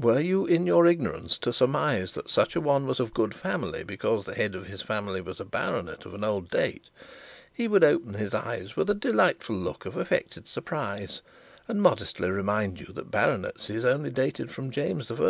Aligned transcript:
Were 0.00 0.18
you 0.18 0.46
in 0.46 0.66
your 0.66 0.86
ignorance 0.86 1.36
to 1.36 1.52
surmise 1.52 2.14
that 2.14 2.30
such 2.30 2.56
a 2.56 2.60
one 2.62 2.86
was 2.86 3.00
of 3.00 3.08
a 3.08 3.12
good 3.12 3.34
family 3.34 3.84
because 3.84 4.24
the 4.24 4.32
head 4.34 4.54
of 4.54 4.66
his 4.66 4.80
family 4.80 5.20
was 5.20 5.40
a 5.40 5.44
baronet 5.44 6.06
of 6.06 6.14
an 6.14 6.24
old 6.24 6.48
date, 6.48 6.88
he 7.52 7.68
would 7.68 7.84
open 7.84 8.14
his 8.14 8.32
eyes 8.32 8.76
with 8.76 8.88
a 8.88 8.94
delightful 8.94 9.54
look 9.56 9.84
of 9.84 9.98
affected 9.98 10.48
surprise, 10.48 11.20
and 11.68 11.82
modestly 11.82 12.30
remind 12.30 12.80
you 12.80 12.94
that 12.94 13.10
baronetcies 13.10 13.84
only 13.84 14.08
dated 14.08 14.50
from 14.50 14.70
James 14.70 15.10
I. 15.10 15.16